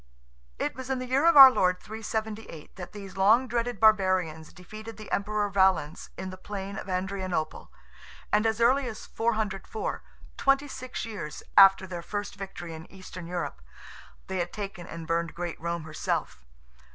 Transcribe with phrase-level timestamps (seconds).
[0.57, 4.97] It was in the year of our Lord 378 that these long dreaded barbarians defeated
[4.97, 7.71] the Emperor Valens in the plain of Adrianople,
[8.33, 14.51] and as early as 404—twenty six years after their first victory in Eastern Europe—they had
[14.51, 16.45] taken and burned great Rome herself.